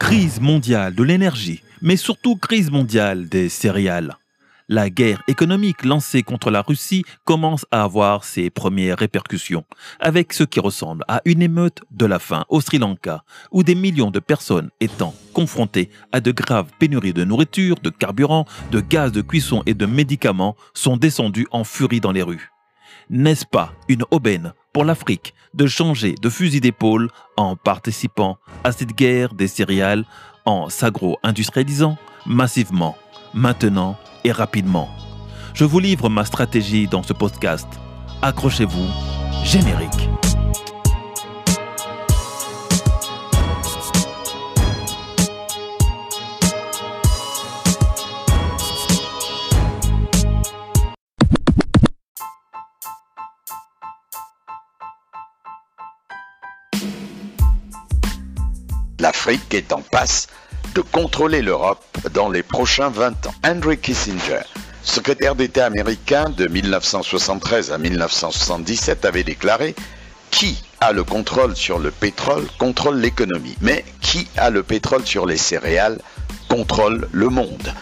Crise 0.00 0.40
mondiale 0.40 0.94
de 0.94 1.02
l'énergie, 1.04 1.62
mais 1.82 1.96
surtout 1.96 2.34
crise 2.34 2.70
mondiale 2.70 3.28
des 3.28 3.50
céréales. 3.50 4.16
La 4.66 4.88
guerre 4.88 5.22
économique 5.28 5.84
lancée 5.84 6.22
contre 6.22 6.50
la 6.50 6.62
Russie 6.62 7.04
commence 7.24 7.66
à 7.70 7.84
avoir 7.84 8.24
ses 8.24 8.48
premières 8.48 8.98
répercussions, 8.98 9.64
avec 10.00 10.32
ce 10.32 10.42
qui 10.42 10.58
ressemble 10.58 11.04
à 11.06 11.20
une 11.26 11.42
émeute 11.42 11.82
de 11.90 12.06
la 12.06 12.18
faim 12.18 12.44
au 12.48 12.62
Sri 12.62 12.78
Lanka, 12.78 13.22
où 13.52 13.62
des 13.62 13.74
millions 13.74 14.10
de 14.10 14.20
personnes 14.20 14.70
étant 14.80 15.14
confrontées 15.34 15.90
à 16.12 16.20
de 16.20 16.32
graves 16.32 16.70
pénuries 16.78 17.12
de 17.12 17.24
nourriture, 17.24 17.76
de 17.80 17.90
carburant, 17.90 18.46
de 18.72 18.80
gaz 18.80 19.12
de 19.12 19.20
cuisson 19.20 19.62
et 19.66 19.74
de 19.74 19.86
médicaments 19.86 20.56
sont 20.72 20.96
descendues 20.96 21.46
en 21.52 21.62
furie 21.62 22.00
dans 22.00 22.12
les 22.12 22.22
rues. 22.22 22.50
N'est-ce 23.12 23.44
pas 23.44 23.72
une 23.88 24.04
aubaine 24.12 24.52
pour 24.72 24.84
l'Afrique 24.84 25.34
de 25.52 25.66
changer 25.66 26.14
de 26.22 26.30
fusil 26.30 26.60
d'épaule 26.60 27.08
en 27.36 27.56
participant 27.56 28.38
à 28.62 28.70
cette 28.70 28.92
guerre 28.92 29.34
des 29.34 29.48
céréales, 29.48 30.04
en 30.44 30.68
s'agro-industrialisant 30.68 31.98
massivement, 32.24 32.96
maintenant 33.34 33.98
et 34.22 34.30
rapidement? 34.30 34.88
Je 35.54 35.64
vous 35.64 35.80
livre 35.80 36.08
ma 36.08 36.24
stratégie 36.24 36.86
dans 36.86 37.02
ce 37.02 37.12
podcast. 37.12 37.66
Accrochez-vous, 38.22 38.86
générique. 39.42 40.08
l'Afrique 59.20 59.52
est 59.52 59.74
en 59.74 59.82
passe 59.82 60.28
de 60.74 60.80
contrôler 60.80 61.42
l'Europe 61.42 61.84
dans 62.14 62.30
les 62.30 62.42
prochains 62.42 62.88
20 62.88 63.26
ans. 63.26 63.34
Henry 63.44 63.76
Kissinger, 63.76 64.40
secrétaire 64.82 65.34
d'État 65.34 65.66
américain 65.66 66.30
de 66.30 66.46
1973 66.46 67.70
à 67.70 67.76
1977, 67.76 69.04
avait 69.04 69.22
déclaré 69.22 69.74
Qui 70.30 70.64
a 70.80 70.92
le 70.92 71.04
contrôle 71.04 71.54
sur 71.54 71.78
le 71.78 71.90
pétrole 71.90 72.46
contrôle 72.58 72.96
l'économie, 72.98 73.58
mais 73.60 73.84
qui 74.00 74.26
a 74.38 74.48
le 74.48 74.62
pétrole 74.62 75.04
sur 75.04 75.26
les 75.26 75.36
céréales 75.36 75.98
contrôle 76.48 77.06
le 77.12 77.28
monde. 77.28 77.74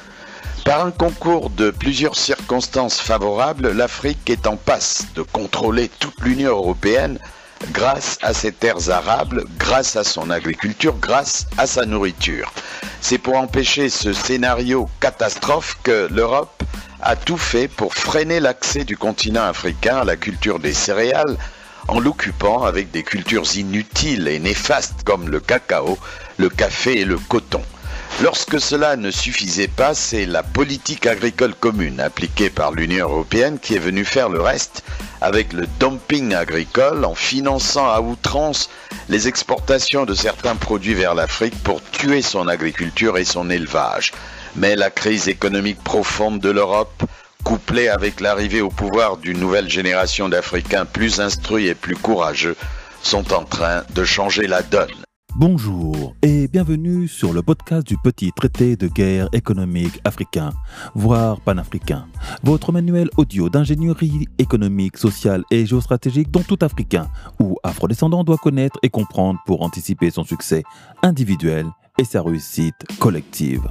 Par 0.64 0.84
un 0.84 0.90
concours 0.90 1.50
de 1.50 1.70
plusieurs 1.70 2.16
circonstances 2.16 3.00
favorables, 3.00 3.70
l'Afrique 3.70 4.28
est 4.28 4.48
en 4.48 4.56
passe 4.56 5.06
de 5.14 5.22
contrôler 5.22 5.88
toute 6.00 6.20
l'Union 6.20 6.50
européenne 6.50 7.20
grâce 7.72 8.18
à 8.22 8.34
ses 8.34 8.52
terres 8.52 8.90
arables, 8.90 9.44
grâce 9.58 9.96
à 9.96 10.04
son 10.04 10.30
agriculture, 10.30 10.96
grâce 11.00 11.46
à 11.58 11.66
sa 11.66 11.84
nourriture. 11.84 12.52
C'est 13.00 13.18
pour 13.18 13.36
empêcher 13.36 13.88
ce 13.88 14.12
scénario 14.12 14.88
catastrophe 15.00 15.78
que 15.82 16.08
l'Europe 16.10 16.62
a 17.00 17.16
tout 17.16 17.38
fait 17.38 17.68
pour 17.68 17.94
freiner 17.94 18.40
l'accès 18.40 18.84
du 18.84 18.96
continent 18.96 19.44
africain 19.44 19.98
à 19.98 20.04
la 20.04 20.16
culture 20.16 20.58
des 20.58 20.72
céréales 20.72 21.36
en 21.86 22.00
l'occupant 22.00 22.64
avec 22.64 22.90
des 22.90 23.02
cultures 23.02 23.56
inutiles 23.56 24.28
et 24.28 24.38
néfastes 24.38 25.02
comme 25.04 25.28
le 25.28 25.40
cacao, 25.40 25.98
le 26.36 26.48
café 26.50 27.00
et 27.00 27.04
le 27.04 27.18
coton. 27.18 27.62
Lorsque 28.20 28.60
cela 28.60 28.96
ne 28.96 29.12
suffisait 29.12 29.68
pas, 29.68 29.94
c'est 29.94 30.26
la 30.26 30.42
politique 30.42 31.06
agricole 31.06 31.54
commune 31.54 32.00
appliquée 32.00 32.50
par 32.50 32.72
l'Union 32.72 33.08
européenne 33.08 33.60
qui 33.60 33.74
est 33.74 33.78
venue 33.78 34.04
faire 34.04 34.28
le 34.28 34.40
reste 34.40 34.82
avec 35.20 35.52
le 35.52 35.66
dumping 35.78 36.34
agricole 36.34 37.04
en 37.04 37.14
finançant 37.14 37.88
à 37.88 38.00
outrance 38.00 38.70
les 39.08 39.28
exportations 39.28 40.04
de 40.04 40.14
certains 40.14 40.56
produits 40.56 40.94
vers 40.94 41.14
l'Afrique 41.14 41.62
pour 41.62 41.80
tuer 41.90 42.22
son 42.22 42.48
agriculture 42.48 43.18
et 43.18 43.24
son 43.24 43.50
élevage. 43.50 44.12
Mais 44.56 44.74
la 44.74 44.90
crise 44.90 45.28
économique 45.28 45.82
profonde 45.84 46.40
de 46.40 46.50
l'Europe, 46.50 47.04
couplée 47.44 47.88
avec 47.88 48.20
l'arrivée 48.20 48.60
au 48.60 48.68
pouvoir 48.68 49.16
d'une 49.18 49.38
nouvelle 49.38 49.70
génération 49.70 50.28
d'Africains 50.28 50.86
plus 50.86 51.20
instruits 51.20 51.68
et 51.68 51.76
plus 51.76 51.96
courageux, 51.96 52.56
sont 53.02 53.32
en 53.32 53.44
train 53.44 53.84
de 53.94 54.04
changer 54.04 54.48
la 54.48 54.62
donne. 54.62 55.07
Bonjour 55.38 56.16
et 56.20 56.48
bienvenue 56.48 57.06
sur 57.06 57.32
le 57.32 57.42
podcast 57.42 57.86
du 57.86 57.96
petit 57.96 58.32
traité 58.32 58.74
de 58.74 58.88
guerre 58.88 59.28
économique 59.32 60.00
africain, 60.02 60.50
voire 60.96 61.40
panafricain, 61.40 62.08
votre 62.42 62.72
manuel 62.72 63.08
audio 63.16 63.48
d'ingénierie 63.48 64.26
économique, 64.38 64.96
sociale 64.96 65.44
et 65.52 65.64
géostratégique 65.64 66.32
dont 66.32 66.42
tout 66.42 66.58
Africain 66.60 67.08
ou 67.38 67.56
afrodescendant 67.62 68.24
doit 68.24 68.36
connaître 68.36 68.80
et 68.82 68.88
comprendre 68.88 69.38
pour 69.46 69.62
anticiper 69.62 70.10
son 70.10 70.24
succès 70.24 70.64
individuel 71.04 71.66
et 71.98 72.04
sa 72.04 72.20
réussite 72.20 72.74
collective. 72.98 73.62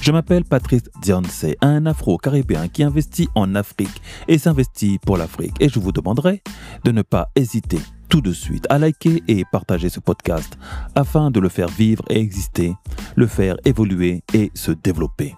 Je 0.00 0.12
m'appelle 0.12 0.44
Patrice 0.44 0.84
Dionce, 1.02 1.44
un 1.60 1.84
afro-caribéen 1.84 2.68
qui 2.68 2.84
investit 2.84 3.28
en 3.34 3.54
Afrique 3.54 4.00
et 4.28 4.38
s'investit 4.38 4.98
pour 5.04 5.18
l'Afrique. 5.18 5.56
Et 5.60 5.68
je 5.68 5.78
vous 5.78 5.92
demanderai 5.92 6.42
de 6.84 6.90
ne 6.90 7.02
pas 7.02 7.28
hésiter 7.36 7.80
tout 8.12 8.20
de 8.20 8.34
suite 8.34 8.66
à 8.68 8.78
liker 8.78 9.22
et 9.26 9.42
partager 9.50 9.88
ce 9.88 9.98
podcast 9.98 10.58
afin 10.94 11.30
de 11.30 11.40
le 11.40 11.48
faire 11.48 11.68
vivre 11.68 12.04
et 12.10 12.20
exister, 12.20 12.74
le 13.16 13.26
faire 13.26 13.56
évoluer 13.64 14.22
et 14.34 14.50
se 14.52 14.70
développer. 14.70 15.34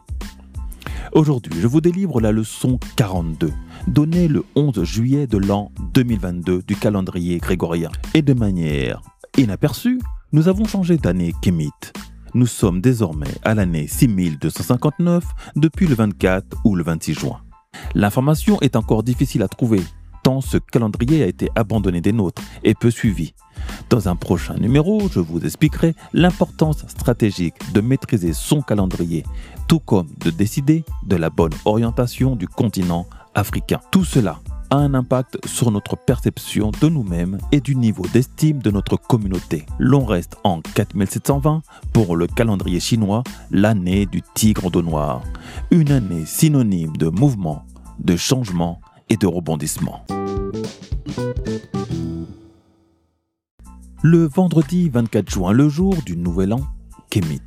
Aujourd'hui, 1.12 1.52
je 1.60 1.68
vous 1.68 1.80
délivre 1.80 2.20
la 2.20 2.32
leçon 2.32 2.80
42, 2.96 3.52
donnée 3.86 4.26
le 4.26 4.44
11 4.56 4.82
juillet 4.82 5.28
de 5.28 5.38
l'an 5.38 5.70
2022 5.92 6.62
du 6.62 6.74
calendrier 6.74 7.38
grégorien. 7.38 7.92
Et 8.12 8.22
de 8.22 8.34
manière 8.34 9.00
inaperçue, 9.38 10.00
nous 10.32 10.48
avons 10.48 10.64
changé 10.64 10.96
d'année 10.96 11.32
kémite. 11.42 11.92
Nous 12.34 12.48
sommes 12.48 12.80
désormais 12.80 13.36
à 13.44 13.54
l'année 13.54 13.86
6259 13.86 15.24
depuis 15.54 15.86
le 15.86 15.94
24 15.94 16.56
ou 16.64 16.74
le 16.74 16.82
26 16.82 17.14
juin. 17.14 17.40
L'information 17.94 18.60
est 18.62 18.74
encore 18.74 19.04
difficile 19.04 19.44
à 19.44 19.48
trouver 19.48 19.80
ce 20.40 20.58
calendrier 20.58 21.22
a 21.22 21.26
été 21.26 21.50
abandonné 21.54 22.00
des 22.00 22.12
nôtres 22.12 22.42
et 22.62 22.74
peu 22.74 22.90
suivi. 22.90 23.34
Dans 23.90 24.08
un 24.08 24.16
prochain 24.16 24.54
numéro, 24.54 25.08
je 25.10 25.20
vous 25.20 25.44
expliquerai 25.44 25.94
l'importance 26.12 26.84
stratégique 26.88 27.54
de 27.72 27.80
maîtriser 27.80 28.32
son 28.32 28.62
calendrier, 28.62 29.24
tout 29.68 29.80
comme 29.80 30.08
de 30.24 30.30
décider 30.30 30.84
de 31.06 31.16
la 31.16 31.30
bonne 31.30 31.52
orientation 31.64 32.36
du 32.36 32.48
continent 32.48 33.06
africain. 33.34 33.80
Tout 33.90 34.04
cela 34.04 34.40
a 34.70 34.76
un 34.76 34.94
impact 34.94 35.46
sur 35.46 35.70
notre 35.70 35.96
perception 35.96 36.72
de 36.80 36.88
nous-mêmes 36.88 37.38
et 37.52 37.60
du 37.60 37.76
niveau 37.76 38.06
d'estime 38.12 38.60
de 38.60 38.70
notre 38.70 38.96
communauté. 38.96 39.66
L'on 39.78 40.04
reste 40.04 40.36
en 40.42 40.60
4720 40.74 41.62
pour 41.92 42.16
le 42.16 42.26
calendrier 42.26 42.80
chinois, 42.80 43.22
l'année 43.50 44.06
du 44.06 44.22
tigre 44.34 44.70
d'eau 44.70 44.82
noir. 44.82 45.22
Une 45.70 45.92
année 45.92 46.24
synonyme 46.24 46.96
de 46.96 47.08
mouvement, 47.08 47.64
de 47.98 48.16
changement 48.16 48.80
et 49.08 49.16
de 49.16 49.26
rebondissement. 49.26 50.04
Le 54.02 54.26
vendredi 54.26 54.90
24 54.90 55.30
juin, 55.30 55.52
le 55.52 55.68
jour 55.68 55.94
du 56.04 56.16
Nouvel 56.16 56.52
An, 56.52 56.60
Kémit, 57.10 57.40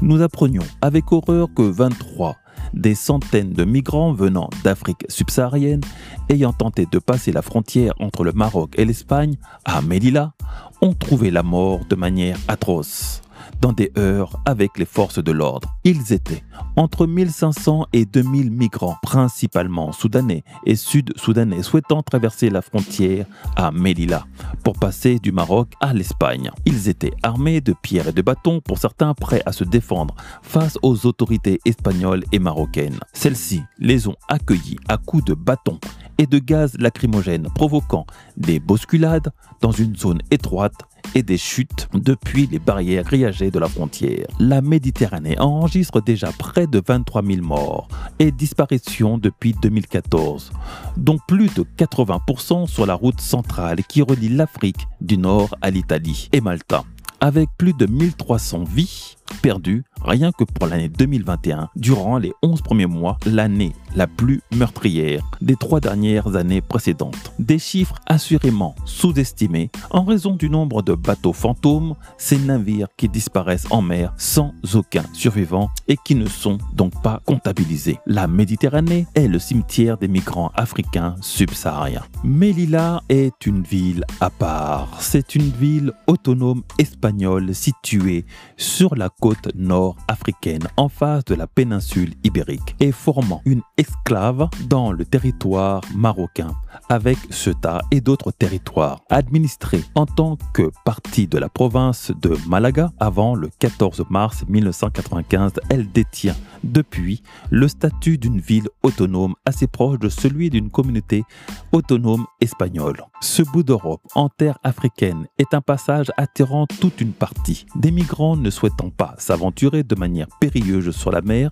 nous 0.00 0.20
apprenions 0.20 0.64
avec 0.80 1.10
horreur 1.12 1.48
que 1.54 1.62
23 1.62 2.36
des 2.74 2.94
centaines 2.94 3.52
de 3.52 3.64
migrants 3.64 4.12
venant 4.12 4.50
d'Afrique 4.64 5.04
subsaharienne 5.08 5.80
ayant 6.28 6.52
tenté 6.52 6.86
de 6.90 6.98
passer 6.98 7.32
la 7.32 7.42
frontière 7.42 7.94
entre 8.00 8.24
le 8.24 8.32
Maroc 8.32 8.74
et 8.78 8.84
l'Espagne 8.84 9.36
à 9.64 9.82
Melilla 9.82 10.32
ont 10.80 10.94
trouvé 10.94 11.30
la 11.30 11.42
mort 11.42 11.80
de 11.88 11.96
manière 11.96 12.38
atroce 12.48 13.22
dans 13.60 13.72
des 13.72 13.92
heures 13.98 14.40
avec 14.44 14.78
les 14.78 14.84
forces 14.84 15.22
de 15.22 15.32
l'ordre. 15.32 15.68
Ils 15.84 16.12
étaient 16.12 16.42
entre 16.76 17.06
1500 17.06 17.86
et 17.92 18.04
2000 18.04 18.50
migrants, 18.50 18.96
principalement 19.02 19.92
soudanais 19.92 20.44
et 20.66 20.76
sud-soudanais, 20.76 21.62
souhaitant 21.62 22.02
traverser 22.02 22.50
la 22.50 22.62
frontière 22.62 23.26
à 23.56 23.70
Melilla 23.70 24.26
pour 24.64 24.78
passer 24.78 25.18
du 25.18 25.32
Maroc 25.32 25.72
à 25.80 25.92
l'Espagne. 25.92 26.50
Ils 26.64 26.88
étaient 26.88 27.14
armés 27.22 27.60
de 27.60 27.74
pierres 27.82 28.08
et 28.08 28.12
de 28.12 28.22
bâtons, 28.22 28.60
pour 28.60 28.78
certains 28.78 29.14
prêts 29.14 29.42
à 29.46 29.52
se 29.52 29.64
défendre 29.64 30.14
face 30.42 30.78
aux 30.82 31.06
autorités 31.06 31.60
espagnoles 31.64 32.24
et 32.32 32.38
marocaines. 32.38 33.00
Celles-ci 33.12 33.62
les 33.78 34.08
ont 34.08 34.16
accueillis 34.28 34.78
à 34.88 34.96
coups 34.96 35.24
de 35.24 35.34
bâtons 35.34 35.78
de 36.26 36.38
gaz 36.38 36.76
lacrymogène, 36.78 37.48
provoquant 37.54 38.06
des 38.36 38.60
bousculades 38.60 39.32
dans 39.60 39.72
une 39.72 39.96
zone 39.96 40.20
étroite 40.30 40.74
et 41.14 41.22
des 41.22 41.38
chutes 41.38 41.88
depuis 41.94 42.46
les 42.46 42.58
barrières 42.58 43.04
grillagées 43.04 43.50
de 43.50 43.58
la 43.58 43.68
frontière. 43.68 44.26
La 44.38 44.62
Méditerranée 44.62 45.38
enregistre 45.38 46.00
déjà 46.00 46.30
près 46.32 46.66
de 46.66 46.82
23 46.86 47.22
000 47.22 47.42
morts 47.42 47.88
et 48.18 48.30
disparitions 48.30 49.18
depuis 49.18 49.54
2014, 49.60 50.52
dont 50.96 51.18
plus 51.26 51.52
de 51.54 51.64
80% 51.78 52.66
sur 52.66 52.86
la 52.86 52.94
route 52.94 53.20
centrale 53.20 53.82
qui 53.84 54.02
relie 54.02 54.28
l'Afrique 54.28 54.86
du 55.00 55.18
Nord 55.18 55.54
à 55.60 55.70
l'Italie 55.70 56.28
et 56.32 56.40
Malta 56.40 56.84
avec 57.22 57.48
plus 57.56 57.72
de 57.72 57.86
1300 57.86 58.64
vies 58.64 59.16
perdus 59.32 59.84
rien 60.04 60.32
que 60.32 60.44
pour 60.44 60.66
l'année 60.66 60.88
2021, 60.88 61.68
durant 61.76 62.18
les 62.18 62.32
11 62.42 62.62
premiers 62.62 62.86
mois, 62.86 63.18
l'année 63.26 63.72
la 63.94 64.06
plus 64.06 64.40
meurtrière 64.54 65.22
des 65.40 65.56
trois 65.56 65.80
dernières 65.80 66.34
années 66.36 66.60
précédentes. 66.60 67.32
Des 67.38 67.58
chiffres 67.58 67.96
assurément 68.06 68.74
sous-estimés 68.84 69.70
en 69.90 70.04
raison 70.04 70.34
du 70.34 70.48
nombre 70.48 70.82
de 70.82 70.94
bateaux 70.94 71.32
fantômes, 71.32 71.94
ces 72.16 72.38
navires 72.38 72.88
qui 72.96 73.08
disparaissent 73.08 73.66
en 73.70 73.82
mer 73.82 74.14
sans 74.16 74.52
aucun 74.74 75.04
survivant 75.12 75.70
et 75.88 75.96
qui 76.04 76.14
ne 76.14 76.26
sont 76.26 76.58
donc 76.74 77.00
pas 77.02 77.20
comptabilisés. 77.26 77.98
La 78.06 78.26
Méditerranée 78.26 79.06
est 79.14 79.28
le 79.28 79.38
cimetière 79.38 79.98
des 79.98 80.08
migrants 80.08 80.52
africains 80.54 81.16
subsahariens. 81.20 82.04
Melilla 82.24 83.02
est 83.08 83.46
une 83.46 83.62
ville 83.62 84.04
à 84.20 84.30
part. 84.30 84.88
C'est 85.00 85.34
une 85.34 85.50
ville 85.50 85.92
autonome 86.06 86.62
espagnole 86.78 87.54
située 87.54 88.24
sur 88.56 88.94
la 88.94 89.10
côte 89.22 89.54
nord 89.54 89.96
africaine 90.08 90.66
en 90.76 90.88
face 90.88 91.24
de 91.26 91.36
la 91.36 91.46
péninsule 91.46 92.12
ibérique 92.24 92.74
et 92.80 92.90
formant 92.90 93.40
une 93.44 93.62
esclave 93.76 94.48
dans 94.68 94.90
le 94.90 95.04
territoire 95.04 95.80
marocain 95.94 96.50
avec 96.88 97.18
Ceuta 97.30 97.82
et 97.92 98.00
d'autres 98.00 98.32
territoires 98.32 99.00
administrés 99.10 99.84
en 99.94 100.06
tant 100.06 100.36
que 100.52 100.72
partie 100.84 101.28
de 101.28 101.38
la 101.38 101.48
province 101.48 102.10
de 102.20 102.36
Malaga 102.48 102.90
avant 102.98 103.36
le 103.36 103.48
14 103.60 104.04
mars 104.10 104.44
1995. 104.48 105.52
Elle 105.70 105.92
détient 105.92 106.34
depuis 106.64 107.22
le 107.50 107.68
statut 107.68 108.18
d'une 108.18 108.40
ville 108.40 108.68
autonome 108.82 109.34
assez 109.46 109.68
proche 109.68 110.00
de 110.00 110.08
celui 110.08 110.50
d'une 110.50 110.70
communauté 110.70 111.22
autonome 111.70 112.26
espagnole. 112.40 113.04
Ce 113.20 113.42
bout 113.42 113.62
d'Europe 113.62 114.02
en 114.16 114.28
terre 114.28 114.58
africaine 114.64 115.26
est 115.38 115.54
un 115.54 115.60
passage 115.60 116.10
attirant 116.16 116.66
toute 116.80 117.00
une 117.00 117.12
partie 117.12 117.66
des 117.76 117.92
migrants 117.92 118.36
ne 118.36 118.50
souhaitant 118.50 118.90
pas 118.90 119.01
s'aventurer 119.18 119.82
de 119.82 119.94
manière 119.94 120.28
périlleuse 120.40 120.90
sur 120.90 121.10
la 121.10 121.22
mer 121.22 121.50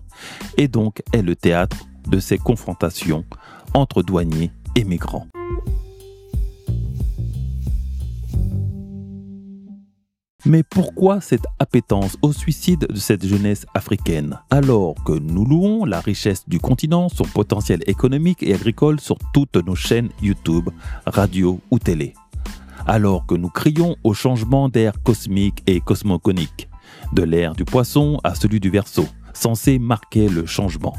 et 0.57 0.67
donc 0.67 1.01
est 1.13 1.21
le 1.21 1.35
théâtre 1.35 1.77
de 2.07 2.19
ces 2.19 2.37
confrontations 2.37 3.25
entre 3.73 4.03
douaniers 4.03 4.51
et 4.75 4.83
migrants. 4.83 5.27
Mais 10.43 10.63
pourquoi 10.63 11.21
cette 11.21 11.45
appétence 11.59 12.17
au 12.23 12.33
suicide 12.33 12.87
de 12.89 12.97
cette 12.97 13.27
jeunesse 13.27 13.67
africaine? 13.75 14.39
Alors 14.49 14.95
que 15.05 15.13
nous 15.13 15.45
louons 15.45 15.85
la 15.85 15.99
richesse 15.99 16.49
du 16.49 16.59
continent, 16.59 17.09
son 17.09 17.25
potentiel 17.25 17.81
économique 17.85 18.41
et 18.41 18.55
agricole 18.55 18.99
sur 18.99 19.17
toutes 19.33 19.57
nos 19.57 19.75
chaînes 19.75 20.09
YouTube, 20.19 20.69
radio 21.05 21.59
ou 21.69 21.77
télé. 21.77 22.15
Alors 22.87 23.27
que 23.27 23.35
nous 23.35 23.49
crions 23.49 23.95
au 24.03 24.15
changement 24.15 24.67
d'air 24.67 24.93
cosmique 25.03 25.61
et 25.67 25.79
cosmogonique, 25.79 26.70
de 27.13 27.23
l'ère 27.23 27.53
du 27.53 27.65
poisson 27.65 28.19
à 28.23 28.35
celui 28.35 28.59
du 28.59 28.69
verso, 28.69 29.05
censé 29.33 29.79
marquer 29.79 30.29
le 30.29 30.45
changement. 30.45 30.95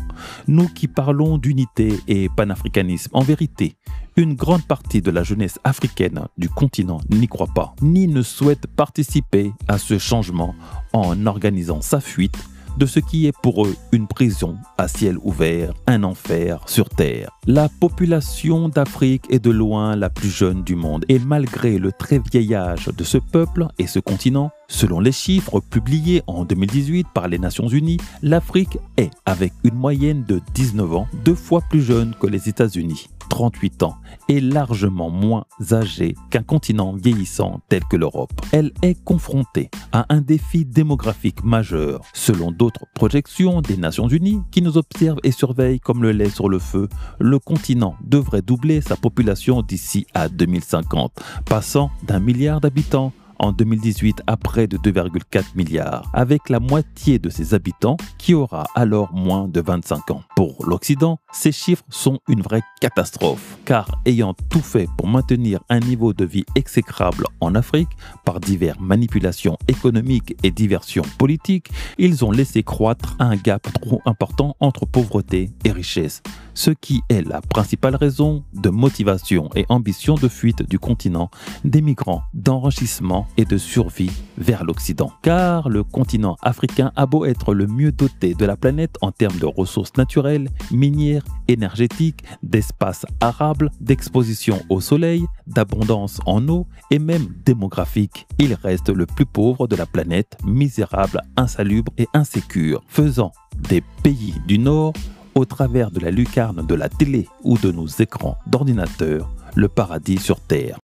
Nous 0.48 0.68
qui 0.68 0.88
parlons 0.88 1.38
d'unité 1.38 1.94
et 2.08 2.28
panafricanisme, 2.28 3.10
en 3.12 3.22
vérité, 3.22 3.76
une 4.16 4.34
grande 4.34 4.66
partie 4.66 5.00
de 5.00 5.10
la 5.10 5.22
jeunesse 5.22 5.58
africaine 5.64 6.26
du 6.36 6.48
continent 6.48 7.00
n'y 7.10 7.28
croit 7.28 7.46
pas, 7.46 7.74
ni 7.80 8.08
ne 8.08 8.22
souhaite 8.22 8.66
participer 8.66 9.52
à 9.68 9.78
ce 9.78 9.98
changement 9.98 10.54
en 10.92 11.26
organisant 11.26 11.80
sa 11.80 12.00
fuite 12.00 12.36
de 12.76 12.86
ce 12.86 13.00
qui 13.00 13.26
est 13.26 13.36
pour 13.42 13.66
eux 13.66 13.76
une 13.92 14.06
prison 14.06 14.56
à 14.78 14.88
ciel 14.88 15.16
ouvert, 15.22 15.72
un 15.86 16.02
enfer 16.02 16.60
sur 16.66 16.88
terre. 16.88 17.30
La 17.46 17.68
population 17.68 18.68
d'Afrique 18.68 19.24
est 19.30 19.42
de 19.42 19.50
loin 19.50 19.96
la 19.96 20.10
plus 20.10 20.30
jeune 20.30 20.62
du 20.62 20.74
monde 20.74 21.04
et 21.08 21.18
malgré 21.18 21.78
le 21.78 21.92
très 21.92 22.18
vieil 22.18 22.54
âge 22.54 22.88
de 22.96 23.04
ce 23.04 23.18
peuple 23.18 23.66
et 23.78 23.86
ce 23.86 23.98
continent, 23.98 24.50
selon 24.68 25.00
les 25.00 25.12
chiffres 25.12 25.60
publiés 25.60 26.22
en 26.26 26.44
2018 26.44 27.08
par 27.12 27.28
les 27.28 27.38
Nations 27.38 27.68
Unies, 27.68 27.98
l'Afrique 28.22 28.78
est, 28.96 29.10
avec 29.26 29.52
une 29.64 29.74
moyenne 29.74 30.24
de 30.26 30.40
19 30.54 30.94
ans, 30.94 31.08
deux 31.24 31.34
fois 31.34 31.62
plus 31.68 31.82
jeune 31.82 32.14
que 32.20 32.26
les 32.26 32.48
États-Unis. 32.48 33.08
38 33.32 33.82
ans, 33.84 33.96
est 34.28 34.40
largement 34.40 35.08
moins 35.08 35.46
âgée 35.72 36.14
qu'un 36.28 36.42
continent 36.42 36.92
vieillissant 36.92 37.62
tel 37.70 37.82
que 37.90 37.96
l'Europe. 37.96 38.30
Elle 38.52 38.72
est 38.82 39.02
confrontée 39.04 39.70
à 39.90 40.04
un 40.10 40.20
défi 40.20 40.66
démographique 40.66 41.42
majeur, 41.42 42.02
selon 42.12 42.50
d'autres 42.50 42.84
projections 42.94 43.62
des 43.62 43.78
Nations 43.78 44.06
Unies 44.06 44.42
qui 44.50 44.60
nous 44.60 44.76
observent 44.76 45.20
et 45.24 45.32
surveillent 45.32 45.80
comme 45.80 46.02
le 46.02 46.12
lait 46.12 46.28
sur 46.28 46.50
le 46.50 46.58
feu. 46.58 46.90
Le 47.18 47.38
continent 47.38 47.96
devrait 48.04 48.42
doubler 48.42 48.82
sa 48.82 48.96
population 48.96 49.62
d'ici 49.62 50.06
à 50.12 50.28
2050, 50.28 51.18
passant 51.46 51.90
d'un 52.06 52.20
milliard 52.20 52.60
d'habitants 52.60 53.14
en 53.38 53.52
2018 53.52 54.22
à 54.26 54.36
près 54.36 54.66
de 54.66 54.76
2,4 54.76 55.56
milliards, 55.56 56.10
avec 56.12 56.48
la 56.48 56.60
moitié 56.60 57.18
de 57.18 57.28
ses 57.28 57.54
habitants 57.54 57.96
qui 58.18 58.34
aura 58.34 58.64
alors 58.74 59.12
moins 59.12 59.48
de 59.48 59.60
25 59.60 60.10
ans. 60.10 60.22
Pour 60.36 60.66
l'Occident, 60.66 61.18
ces 61.32 61.52
chiffres 61.52 61.84
sont 61.88 62.20
une 62.28 62.42
vraie 62.42 62.62
catastrophe, 62.80 63.58
car 63.64 63.88
ayant 64.06 64.34
tout 64.50 64.60
fait 64.60 64.88
pour 64.96 65.08
maintenir 65.08 65.60
un 65.68 65.80
niveau 65.80 66.12
de 66.12 66.24
vie 66.24 66.44
exécrable 66.54 67.26
en 67.40 67.54
Afrique 67.54 67.90
par 68.24 68.40
diverses 68.40 68.80
manipulations 68.80 69.56
économiques 69.68 70.36
et 70.42 70.50
diversions 70.50 71.04
politiques, 71.18 71.70
ils 71.98 72.24
ont 72.24 72.30
laissé 72.30 72.62
croître 72.62 73.16
un 73.18 73.36
gap 73.36 73.66
trop 73.82 74.00
important 74.04 74.56
entre 74.60 74.86
pauvreté 74.86 75.50
et 75.64 75.72
richesse, 75.72 76.22
ce 76.54 76.70
qui 76.70 77.02
est 77.08 77.22
la 77.22 77.40
principale 77.40 77.96
raison 77.96 78.44
de 78.54 78.70
motivation 78.70 79.48
et 79.54 79.66
ambition 79.68 80.14
de 80.14 80.28
fuite 80.28 80.68
du 80.68 80.78
continent 80.78 81.30
des 81.64 81.80
migrants, 81.80 82.22
d'enrichissement 82.34 83.26
et 83.36 83.44
de 83.44 83.58
survie 83.58 84.10
vers 84.38 84.64
l'Occident. 84.64 85.12
Car 85.22 85.68
le 85.68 85.84
continent 85.84 86.36
africain 86.42 86.92
a 86.96 87.06
beau 87.06 87.24
être 87.24 87.54
le 87.54 87.66
mieux 87.66 87.92
doté 87.92 88.34
de 88.34 88.44
la 88.44 88.56
planète 88.56 88.96
en 89.00 89.12
termes 89.12 89.38
de 89.38 89.46
ressources 89.46 89.96
naturelles, 89.96 90.48
minières, 90.70 91.24
énergétiques, 91.48 92.24
d'espace 92.42 93.06
arable, 93.20 93.70
d'exposition 93.80 94.60
au 94.68 94.80
soleil, 94.80 95.24
d'abondance 95.46 96.20
en 96.26 96.46
eau 96.48 96.66
et 96.90 96.98
même 96.98 97.28
démographique, 97.44 98.26
il 98.38 98.54
reste 98.54 98.88
le 98.88 99.06
plus 99.06 99.26
pauvre 99.26 99.66
de 99.66 99.76
la 99.76 99.86
planète, 99.86 100.36
misérable, 100.44 101.22
insalubre 101.36 101.92
et 101.98 102.08
insécure, 102.14 102.82
faisant 102.86 103.32
des 103.68 103.82
pays 104.02 104.34
du 104.46 104.58
Nord 104.58 104.92
au 105.34 105.44
travers 105.44 105.90
de 105.90 106.00
la 106.00 106.10
lucarne 106.10 106.66
de 106.66 106.74
la 106.74 106.88
télé 106.88 107.28
ou 107.42 107.58
de 107.58 107.70
nos 107.72 107.86
écrans 107.86 108.36
d'ordinateur, 108.46 109.30
le 109.54 109.68
paradis 109.68 110.18
sur 110.18 110.40
Terre. 110.40 110.78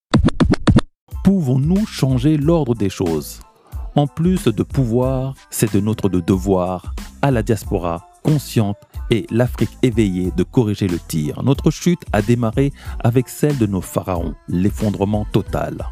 Pouvons-nous 1.24 1.86
changer 1.86 2.36
l'ordre 2.36 2.74
des 2.74 2.90
choses? 2.90 3.40
En 3.94 4.06
plus 4.06 4.44
de 4.44 4.62
pouvoir, 4.62 5.34
c'est 5.50 5.72
de 5.72 5.80
notre 5.80 6.08
devoir 6.08 6.94
à 7.22 7.30
la 7.30 7.42
diaspora 7.42 8.06
consciente 8.22 8.78
et 9.10 9.26
l'Afrique 9.30 9.76
éveillée 9.82 10.30
de 10.36 10.42
corriger 10.42 10.86
le 10.86 10.98
tir. 10.98 11.42
Notre 11.42 11.70
chute 11.70 12.04
a 12.12 12.22
démarré 12.22 12.72
avec 13.00 13.28
celle 13.28 13.58
de 13.58 13.66
nos 13.66 13.80
pharaons, 13.80 14.34
l'effondrement 14.48 15.26
total 15.32 15.84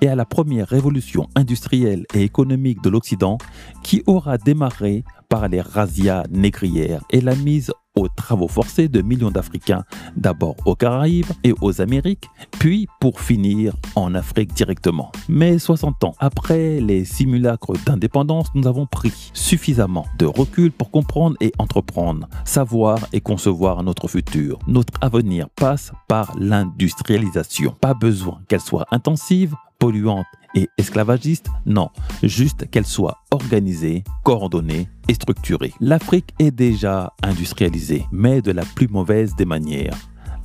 et 0.00 0.08
à 0.08 0.14
la 0.14 0.24
première 0.24 0.68
révolution 0.68 1.28
industrielle 1.34 2.04
et 2.14 2.22
économique 2.22 2.82
de 2.82 2.90
l'Occident 2.90 3.38
qui 3.82 4.02
aura 4.06 4.38
démarré 4.38 5.04
par 5.28 5.48
les 5.48 5.60
razzias 5.60 6.24
négrières 6.30 7.02
et 7.10 7.20
la 7.20 7.34
mise 7.34 7.72
aux 7.96 8.08
travaux 8.08 8.46
forcés 8.46 8.88
de 8.88 9.00
millions 9.00 9.30
d'Africains, 9.30 9.84
d'abord 10.16 10.56
aux 10.66 10.76
Caraïbes 10.76 11.32
et 11.42 11.54
aux 11.60 11.80
Amériques, 11.80 12.28
puis 12.58 12.86
pour 13.00 13.20
finir 13.20 13.74
en 13.94 14.14
Afrique 14.14 14.52
directement. 14.54 15.10
Mais 15.28 15.58
60 15.58 16.04
ans 16.04 16.14
après 16.18 16.80
les 16.80 17.04
simulacres 17.04 17.72
d'indépendance, 17.86 18.48
nous 18.54 18.66
avons 18.66 18.86
pris 18.86 19.30
suffisamment 19.32 20.06
de 20.18 20.26
recul 20.26 20.70
pour 20.70 20.90
comprendre 20.90 21.36
et 21.40 21.52
entreprendre, 21.58 22.28
savoir 22.44 22.98
et 23.12 23.20
concevoir 23.20 23.82
notre 23.82 24.08
futur. 24.08 24.58
Notre 24.66 24.92
avenir 25.00 25.48
passe 25.56 25.92
par 26.06 26.34
l'industrialisation. 26.38 27.74
Pas 27.80 27.94
besoin 27.94 28.40
qu'elle 28.48 28.60
soit 28.60 28.86
intensive, 28.90 29.54
polluante 29.78 30.26
et 30.54 30.68
esclavagiste, 30.78 31.48
non, 31.66 31.90
juste 32.22 32.70
qu'elle 32.70 32.86
soit 32.86 33.18
organisée, 33.30 34.04
coordonnée 34.24 34.88
et 35.08 35.14
structurée. 35.14 35.72
L'Afrique 35.80 36.34
est 36.38 36.50
déjà 36.50 37.12
industrialisée, 37.22 38.06
mais 38.10 38.40
de 38.40 38.52
la 38.52 38.64
plus 38.64 38.88
mauvaise 38.88 39.34
des 39.36 39.44
manières 39.44 39.96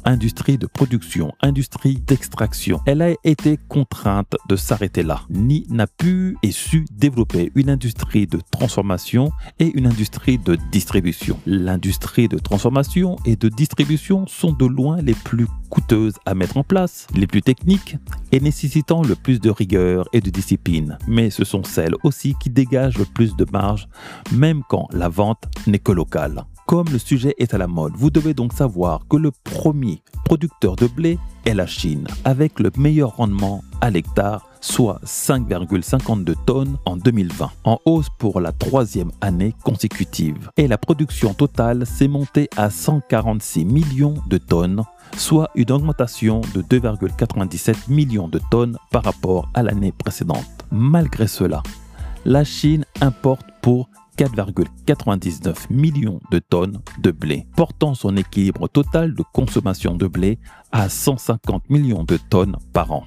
industrie 0.05 0.57
de 0.57 0.67
production, 0.67 1.33
industrie 1.41 1.95
d'extraction. 1.95 2.79
Elle 2.85 3.01
a 3.01 3.11
été 3.23 3.57
contrainte 3.69 4.35
de 4.49 4.55
s'arrêter 4.55 5.03
là, 5.03 5.21
ni 5.29 5.65
n'a 5.69 5.87
pu 5.87 6.37
et 6.43 6.51
su 6.51 6.85
développer 6.91 7.51
une 7.55 7.69
industrie 7.69 8.27
de 8.27 8.39
transformation 8.51 9.31
et 9.59 9.71
une 9.75 9.87
industrie 9.87 10.37
de 10.37 10.57
distribution. 10.71 11.39
L'industrie 11.45 12.27
de 12.27 12.37
transformation 12.37 13.15
et 13.25 13.35
de 13.35 13.49
distribution 13.49 14.27
sont 14.27 14.51
de 14.51 14.65
loin 14.65 15.01
les 15.01 15.13
plus 15.13 15.47
coûteuses 15.69 16.15
à 16.25 16.33
mettre 16.33 16.57
en 16.57 16.63
place, 16.63 17.07
les 17.15 17.27
plus 17.27 17.41
techniques 17.41 17.97
et 18.31 18.39
nécessitant 18.39 19.01
le 19.03 19.15
plus 19.15 19.39
de 19.39 19.49
rigueur 19.49 20.07
et 20.13 20.21
de 20.21 20.29
discipline. 20.29 20.97
Mais 21.07 21.29
ce 21.29 21.43
sont 21.43 21.63
celles 21.63 21.95
aussi 22.03 22.35
qui 22.39 22.49
dégagent 22.49 22.97
le 22.97 23.05
plus 23.05 23.35
de 23.35 23.45
marge, 23.51 23.87
même 24.31 24.61
quand 24.67 24.87
la 24.91 25.09
vente 25.09 25.43
n'est 25.67 25.79
que 25.79 25.91
locale. 25.91 26.45
Comme 26.71 26.87
le 26.87 26.99
sujet 26.99 27.35
est 27.37 27.53
à 27.53 27.57
la 27.57 27.67
mode, 27.67 27.97
vous 27.97 28.09
devez 28.09 28.33
donc 28.33 28.53
savoir 28.53 29.01
que 29.09 29.17
le 29.17 29.31
premier 29.43 30.01
producteur 30.23 30.77
de 30.77 30.87
blé 30.87 31.19
est 31.43 31.53
la 31.53 31.67
Chine, 31.67 32.07
avec 32.23 32.61
le 32.61 32.71
meilleur 32.77 33.17
rendement 33.17 33.61
à 33.81 33.89
l'hectare 33.89 34.47
soit 34.61 35.01
5,52 35.03 36.33
tonnes 36.45 36.77
en 36.85 36.95
2020, 36.95 37.51
en 37.65 37.77
hausse 37.83 38.07
pour 38.17 38.39
la 38.39 38.53
troisième 38.53 39.11
année 39.19 39.53
consécutive. 39.65 40.49
Et 40.55 40.69
la 40.69 40.77
production 40.77 41.33
totale 41.33 41.85
s'est 41.85 42.07
montée 42.07 42.49
à 42.55 42.69
146 42.69 43.65
millions 43.65 44.15
de 44.27 44.37
tonnes, 44.37 44.85
soit 45.17 45.49
une 45.55 45.73
augmentation 45.73 46.39
de 46.55 46.61
2,97 46.61 47.91
millions 47.91 48.29
de 48.29 48.39
tonnes 48.49 48.77
par 48.91 49.03
rapport 49.03 49.49
à 49.53 49.61
l'année 49.61 49.91
précédente. 49.91 50.47
Malgré 50.71 51.27
cela, 51.27 51.63
la 52.23 52.45
Chine 52.45 52.85
importe 53.01 53.47
pour 53.61 53.89
4,99 54.21 55.71
millions 55.71 56.19
de 56.29 56.37
tonnes 56.37 56.79
de 56.99 57.09
blé, 57.09 57.47
portant 57.55 57.95
son 57.95 58.15
équilibre 58.15 58.67
total 58.67 59.15
de 59.15 59.23
consommation 59.33 59.95
de 59.95 60.05
blé 60.05 60.37
à 60.71 60.89
150 60.89 61.67
millions 61.71 62.03
de 62.03 62.19
tonnes 62.29 62.55
par 62.71 62.91
an. 62.91 63.03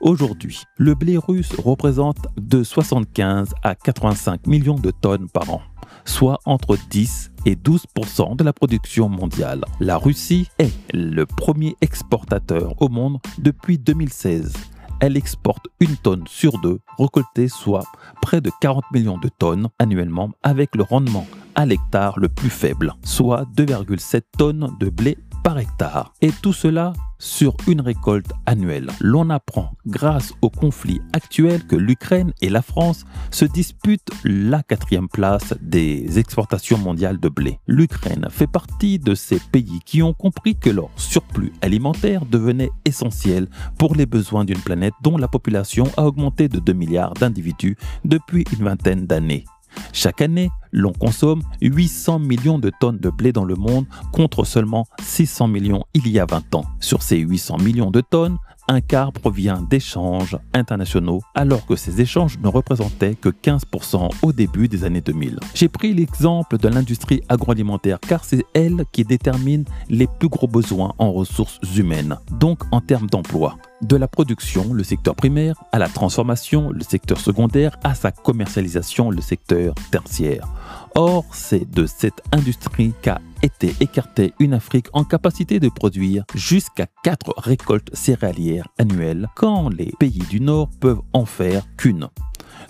Aujourd'hui, 0.00 0.62
le 0.78 0.94
blé 0.94 1.18
russe 1.18 1.52
représente 1.62 2.26
de 2.38 2.62
75 2.62 3.52
à 3.62 3.74
85 3.74 4.46
millions 4.46 4.78
de 4.78 4.92
tonnes 4.92 5.28
par 5.28 5.50
an, 5.50 5.60
soit 6.06 6.38
entre 6.46 6.78
10 6.88 7.32
et 7.44 7.54
12% 7.54 8.36
de 8.36 8.44
la 8.44 8.54
production 8.54 9.10
mondiale. 9.10 9.62
La 9.78 9.98
Russie 9.98 10.48
est 10.58 10.72
le 10.94 11.26
premier 11.26 11.76
exportateur 11.82 12.80
au 12.80 12.88
monde 12.88 13.18
depuis 13.38 13.78
2016. 13.78 14.71
Elle 15.02 15.16
exporte 15.16 15.66
une 15.80 15.96
tonne 15.96 16.22
sur 16.28 16.60
deux 16.60 16.78
récoltée, 16.96 17.48
soit 17.48 17.84
près 18.20 18.40
de 18.40 18.52
40 18.60 18.84
millions 18.92 19.18
de 19.18 19.28
tonnes 19.28 19.68
annuellement, 19.80 20.30
avec 20.44 20.76
le 20.76 20.84
rendement 20.84 21.26
à 21.56 21.66
l'hectare 21.66 22.20
le 22.20 22.28
plus 22.28 22.50
faible, 22.50 22.94
soit 23.02 23.44
2,7 23.56 24.22
tonnes 24.38 24.70
de 24.78 24.90
blé 24.90 25.18
par 25.42 25.58
hectare. 25.58 26.12
Et 26.20 26.30
tout 26.42 26.52
cela 26.52 26.92
sur 27.18 27.56
une 27.68 27.80
récolte 27.80 28.32
annuelle. 28.46 28.90
L'on 29.00 29.30
apprend 29.30 29.72
grâce 29.86 30.32
au 30.42 30.50
conflit 30.50 31.00
actuel 31.12 31.64
que 31.64 31.76
l'Ukraine 31.76 32.32
et 32.40 32.48
la 32.48 32.62
France 32.62 33.04
se 33.30 33.44
disputent 33.44 34.10
la 34.24 34.62
quatrième 34.62 35.08
place 35.08 35.54
des 35.60 36.18
exportations 36.18 36.78
mondiales 36.78 37.20
de 37.20 37.28
blé. 37.28 37.60
L'Ukraine 37.68 38.26
fait 38.28 38.48
partie 38.48 38.98
de 38.98 39.14
ces 39.14 39.38
pays 39.38 39.80
qui 39.86 40.02
ont 40.02 40.14
compris 40.14 40.56
que 40.56 40.70
leur 40.70 40.90
surplus 40.96 41.52
alimentaire 41.62 42.26
devenait 42.26 42.72
essentiel 42.84 43.48
pour 43.78 43.94
les 43.94 44.06
besoins 44.06 44.44
d'une 44.44 44.58
planète 44.58 44.94
dont 45.02 45.16
la 45.16 45.28
population 45.28 45.84
a 45.96 46.04
augmenté 46.04 46.48
de 46.48 46.58
2 46.58 46.72
milliards 46.72 47.14
d'individus 47.14 47.76
depuis 48.04 48.44
une 48.52 48.64
vingtaine 48.64 49.06
d'années. 49.06 49.44
Chaque 49.92 50.20
année, 50.22 50.50
l'on 50.72 50.92
consomme 50.92 51.42
800 51.60 52.18
millions 52.18 52.58
de 52.58 52.70
tonnes 52.80 52.98
de 52.98 53.10
blé 53.10 53.32
dans 53.32 53.44
le 53.44 53.54
monde 53.54 53.86
contre 54.12 54.44
seulement 54.44 54.86
600 55.00 55.48
millions 55.48 55.84
il 55.94 56.08
y 56.08 56.18
a 56.18 56.26
20 56.26 56.54
ans. 56.54 56.64
Sur 56.80 57.02
ces 57.02 57.18
800 57.18 57.58
millions 57.58 57.90
de 57.90 58.00
tonnes, 58.00 58.38
un 58.68 58.80
quart 58.80 59.12
provient 59.12 59.62
d'échanges 59.62 60.38
internationaux, 60.54 61.20
alors 61.34 61.66
que 61.66 61.76
ces 61.76 62.00
échanges 62.00 62.38
ne 62.38 62.48
représentaient 62.48 63.14
que 63.14 63.28
15% 63.28 64.10
au 64.22 64.32
début 64.32 64.68
des 64.68 64.84
années 64.84 65.00
2000. 65.00 65.38
J'ai 65.54 65.68
pris 65.68 65.92
l'exemple 65.94 66.58
de 66.58 66.68
l'industrie 66.68 67.22
agroalimentaire 67.28 67.98
car 68.00 68.24
c'est 68.24 68.44
elle 68.54 68.84
qui 68.92 69.04
détermine 69.04 69.64
les 69.88 70.06
plus 70.06 70.28
gros 70.28 70.48
besoins 70.48 70.94
en 70.98 71.12
ressources 71.12 71.60
humaines, 71.76 72.16
donc 72.38 72.60
en 72.70 72.80
termes 72.80 73.08
d'emploi 73.08 73.56
de 73.82 73.96
la 73.96 74.08
production, 74.08 74.72
le 74.72 74.84
secteur 74.84 75.14
primaire, 75.16 75.56
à 75.72 75.78
la 75.78 75.88
transformation, 75.88 76.70
le 76.70 76.82
secteur 76.82 77.18
secondaire, 77.18 77.76
à 77.82 77.94
sa 77.94 78.12
commercialisation, 78.12 79.10
le 79.10 79.20
secteur 79.20 79.74
tertiaire. 79.90 80.48
Or, 80.94 81.24
c'est 81.32 81.68
de 81.68 81.86
cette 81.86 82.22
industrie 82.32 82.92
qu'a 83.02 83.20
été 83.42 83.74
écartée 83.80 84.32
une 84.38 84.54
Afrique 84.54 84.86
en 84.92 85.04
capacité 85.04 85.60
de 85.60 85.68
produire 85.68 86.24
jusqu'à 86.34 86.86
4 87.04 87.34
récoltes 87.38 87.94
céréalières 87.94 88.68
annuelles, 88.78 89.28
quand 89.36 89.68
les 89.68 89.92
pays 89.98 90.24
du 90.30 90.40
Nord 90.40 90.70
peuvent 90.80 91.02
en 91.12 91.24
faire 91.24 91.64
qu'une. 91.76 92.08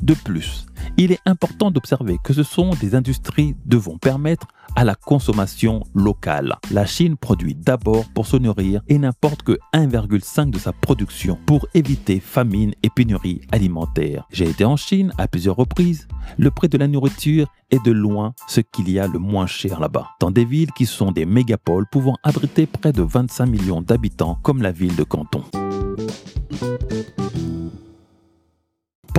De 0.02 0.14
plus, 0.14 0.66
il 0.96 1.12
est 1.12 1.20
important 1.26 1.70
d'observer 1.70 2.18
que 2.22 2.32
ce 2.32 2.42
sont 2.42 2.70
des 2.80 2.94
industries 2.94 3.56
devant 3.64 3.98
permettre 3.98 4.46
à 4.76 4.84
la 4.84 4.94
consommation 4.94 5.82
locale. 5.94 6.56
La 6.70 6.86
Chine 6.86 7.16
produit 7.16 7.54
d'abord 7.54 8.04
pour 8.14 8.26
se 8.26 8.36
nourrir 8.36 8.82
et 8.88 8.98
n'importe 8.98 9.42
que 9.42 9.58
1,5 9.74 10.50
de 10.50 10.58
sa 10.58 10.72
production 10.72 11.38
pour 11.46 11.66
éviter 11.74 12.20
famine 12.20 12.72
et 12.82 12.90
pénurie 12.90 13.42
alimentaire. 13.52 14.26
J'ai 14.32 14.48
été 14.48 14.64
en 14.64 14.76
Chine 14.76 15.12
à 15.18 15.28
plusieurs 15.28 15.56
reprises. 15.56 16.08
Le 16.38 16.50
prix 16.50 16.68
de 16.68 16.78
la 16.78 16.88
nourriture 16.88 17.48
est 17.70 17.84
de 17.84 17.92
loin 17.92 18.34
ce 18.48 18.60
qu'il 18.60 18.90
y 18.90 18.98
a 18.98 19.06
le 19.06 19.18
moins 19.18 19.46
cher 19.46 19.80
là-bas. 19.80 20.10
Dans 20.20 20.30
des 20.30 20.44
villes 20.44 20.72
qui 20.72 20.86
sont 20.86 21.12
des 21.12 21.26
mégapoles 21.26 21.86
pouvant 21.90 22.16
abriter 22.22 22.66
près 22.66 22.92
de 22.92 23.02
25 23.02 23.46
millions 23.46 23.82
d'habitants 23.82 24.38
comme 24.42 24.62
la 24.62 24.72
ville 24.72 24.96
de 24.96 25.04
Canton. 25.04 25.42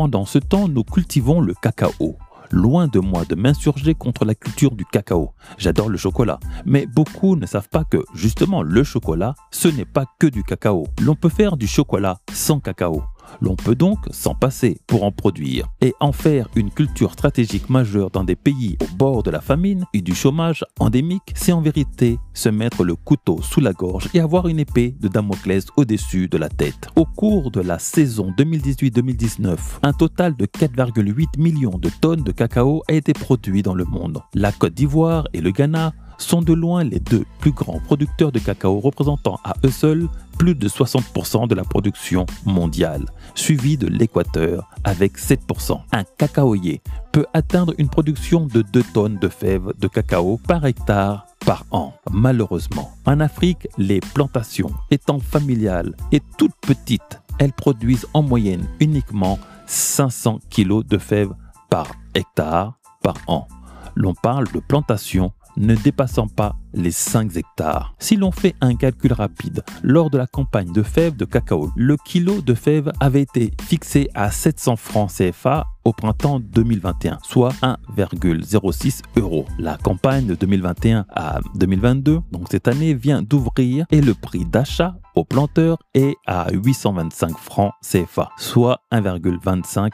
Pendant 0.03 0.25
ce 0.25 0.37
temps, 0.37 0.67
nous 0.67 0.83
cultivons 0.83 1.39
le 1.39 1.53
cacao. 1.53 2.17
Loin 2.51 2.87
de 2.87 2.99
moi 2.99 3.23
de 3.23 3.35
m'insurger 3.35 3.95
contre 3.95 4.25
la 4.25 4.35
culture 4.35 4.75
du 4.75 4.83
cacao. 4.83 5.31
J'adore 5.57 5.87
le 5.87 5.97
chocolat. 5.97 6.41
Mais 6.65 6.85
beaucoup 6.85 7.37
ne 7.37 7.45
savent 7.45 7.69
pas 7.69 7.85
que, 7.85 8.03
justement, 8.13 8.63
le 8.63 8.83
chocolat, 8.83 9.33
ce 9.49 9.69
n'est 9.69 9.85
pas 9.85 10.03
que 10.19 10.27
du 10.27 10.43
cacao. 10.43 10.87
L'on 11.01 11.15
peut 11.15 11.29
faire 11.29 11.55
du 11.55 11.67
chocolat 11.67 12.17
sans 12.33 12.59
cacao. 12.59 13.01
L'on 13.41 13.55
peut 13.55 13.75
donc 13.75 13.99
s'en 14.11 14.35
passer 14.35 14.79
pour 14.87 15.03
en 15.03 15.11
produire 15.11 15.67
et 15.81 15.93
en 15.99 16.11
faire 16.11 16.47
une 16.55 16.71
culture 16.71 17.13
stratégique 17.13 17.69
majeure 17.69 18.09
dans 18.09 18.23
des 18.23 18.35
pays 18.35 18.77
au 18.81 18.95
bord 18.95 19.23
de 19.23 19.31
la 19.31 19.41
famine 19.41 19.85
et 19.93 20.01
du 20.01 20.15
chômage 20.15 20.63
endémique, 20.79 21.33
c'est 21.35 21.51
en 21.51 21.61
vérité 21.61 22.19
se 22.33 22.49
mettre 22.49 22.83
le 22.83 22.95
couteau 22.95 23.41
sous 23.41 23.61
la 23.61 23.73
gorge 23.73 24.09
et 24.13 24.19
avoir 24.19 24.47
une 24.47 24.59
épée 24.59 24.95
de 24.99 25.07
Damoclès 25.07 25.65
au-dessus 25.77 26.27
de 26.27 26.37
la 26.37 26.49
tête. 26.49 26.87
Au 26.95 27.05
cours 27.05 27.51
de 27.51 27.61
la 27.61 27.79
saison 27.79 28.33
2018-2019, 28.37 29.57
un 29.83 29.93
total 29.93 30.35
de 30.35 30.45
4,8 30.45 31.39
millions 31.39 31.77
de 31.77 31.89
tonnes 32.01 32.23
de 32.23 32.31
cacao 32.31 32.83
a 32.87 32.93
été 32.93 33.13
produit 33.13 33.61
dans 33.61 33.75
le 33.75 33.85
monde. 33.85 34.21
La 34.33 34.51
Côte 34.51 34.73
d'Ivoire 34.73 35.27
et 35.33 35.41
le 35.41 35.51
Ghana 35.51 35.93
sont 36.17 36.41
de 36.41 36.53
loin 36.53 36.83
les 36.83 36.99
deux 36.99 37.25
plus 37.39 37.51
grands 37.51 37.79
producteurs 37.79 38.31
de 38.31 38.39
cacao 38.39 38.79
représentant 38.79 39.39
à 39.43 39.53
eux 39.65 39.71
seuls 39.71 40.07
plus 40.37 40.55
de 40.55 40.67
60% 40.67 41.47
de 41.47 41.55
la 41.55 41.63
production 41.63 42.25
mondiale, 42.45 43.05
suivi 43.35 43.77
de 43.77 43.87
l'Équateur 43.87 44.69
avec 44.83 45.17
7%. 45.17 45.79
Un 45.91 46.03
cacaoyer 46.17 46.81
peut 47.11 47.25
atteindre 47.33 47.73
une 47.77 47.89
production 47.89 48.47
de 48.47 48.61
2 48.61 48.83
tonnes 48.93 49.17
de 49.19 49.29
fèves 49.29 49.73
de 49.79 49.87
cacao 49.87 50.39
par 50.47 50.65
hectare 50.65 51.27
par 51.45 51.65
an. 51.71 51.93
Malheureusement, 52.11 52.91
en 53.05 53.19
Afrique, 53.19 53.67
les 53.77 53.99
plantations 53.99 54.71
étant 54.91 55.19
familiales 55.19 55.95
et 56.11 56.21
toutes 56.37 56.55
petites, 56.61 57.19
elles 57.39 57.53
produisent 57.53 58.07
en 58.13 58.21
moyenne 58.21 58.67
uniquement 58.79 59.39
500 59.67 60.39
kg 60.49 60.83
de 60.87 60.97
fèves 60.97 61.33
par 61.69 61.87
hectare 62.15 62.77
par 63.01 63.15
an. 63.27 63.47
L'on 63.95 64.13
parle 64.13 64.51
de 64.51 64.59
plantations 64.59 65.31
ne 65.57 65.75
dépassant 65.75 66.27
pas 66.27 66.55
les 66.73 66.91
5 66.91 67.35
hectares. 67.35 67.93
Si 67.99 68.15
l'on 68.15 68.31
fait 68.31 68.55
un 68.61 68.75
calcul 68.75 69.13
rapide, 69.13 69.63
lors 69.83 70.09
de 70.09 70.17
la 70.17 70.27
campagne 70.27 70.71
de 70.71 70.83
fèves 70.83 71.15
de 71.15 71.25
cacao, 71.25 71.69
le 71.75 71.97
kilo 71.97 72.41
de 72.41 72.53
fèves 72.53 72.91
avait 72.99 73.21
été 73.21 73.51
fixé 73.61 74.09
à 74.13 74.31
700 74.31 74.75
francs 74.75 75.11
CFA 75.11 75.65
au 75.85 75.91
printemps 75.91 76.39
2021, 76.39 77.19
soit 77.23 77.53
1,06 77.61 79.01
euros. 79.17 79.45
La 79.59 79.77
campagne 79.77 80.25
de 80.25 80.35
2021 80.35 81.05
à 81.09 81.39
2022, 81.55 82.21
donc 82.31 82.47
cette 82.49 82.67
année, 82.67 82.93
vient 82.93 83.21
d'ouvrir 83.21 83.85
et 83.91 84.01
le 84.01 84.13
prix 84.13 84.45
d'achat 84.45 84.95
au 85.15 85.25
planteur 85.25 85.77
est 85.93 86.15
à 86.25 86.51
825 86.51 87.37
francs 87.37 87.73
CFA, 87.81 88.29
soit 88.37 88.79
1,25 88.91 89.91